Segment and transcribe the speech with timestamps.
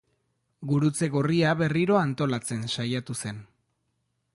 [0.71, 3.49] Gurutze Gorria berriro antolatzen saiatu zen.